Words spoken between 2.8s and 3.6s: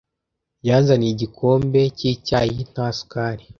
sukari.